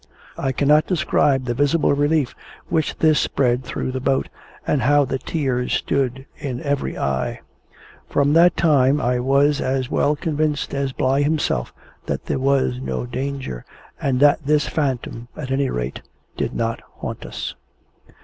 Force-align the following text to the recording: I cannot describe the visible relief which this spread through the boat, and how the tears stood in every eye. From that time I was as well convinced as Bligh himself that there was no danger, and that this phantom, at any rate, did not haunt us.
I 0.39 0.51
cannot 0.51 0.87
describe 0.87 1.45
the 1.45 1.53
visible 1.53 1.93
relief 1.93 2.33
which 2.69 2.97
this 2.97 3.19
spread 3.19 3.63
through 3.63 3.91
the 3.91 3.99
boat, 3.99 4.29
and 4.65 4.81
how 4.81 5.05
the 5.05 5.19
tears 5.19 5.73
stood 5.75 6.25
in 6.39 6.59
every 6.63 6.97
eye. 6.97 7.41
From 8.09 8.33
that 8.33 8.57
time 8.57 8.99
I 8.99 9.19
was 9.19 9.61
as 9.61 9.91
well 9.91 10.15
convinced 10.15 10.73
as 10.73 10.91
Bligh 10.91 11.21
himself 11.21 11.71
that 12.07 12.25
there 12.25 12.39
was 12.39 12.81
no 12.81 13.05
danger, 13.05 13.63
and 14.01 14.19
that 14.21 14.43
this 14.43 14.67
phantom, 14.67 15.27
at 15.37 15.51
any 15.51 15.69
rate, 15.69 16.01
did 16.35 16.55
not 16.55 16.81
haunt 16.95 17.23
us. 17.23 17.53